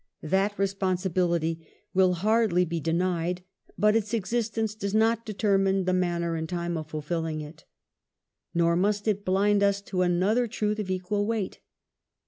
That 0.23 0.57
responsibility 0.57 1.63
will 1.93 2.13
hardly 2.15 2.65
be 2.65 2.79
denied; 2.79 3.43
but 3.77 3.95
its 3.95 4.15
existence 4.15 4.73
does 4.73 4.95
not 4.95 5.27
determine 5.27 5.83
the 5.83 5.93
manner 5.93 6.35
and 6.35 6.49
time 6.49 6.75
of 6.75 6.87
fulfilling 6.89 7.39
it. 7.41 7.65
Nor 8.51 8.75
must 8.75 9.07
it 9.07 9.23
blind 9.23 9.61
us 9.61 9.79
to 9.81 10.01
another 10.01 10.47
truth 10.47 10.79
of 10.79 10.89
equal 10.89 11.27
weight. 11.27 11.59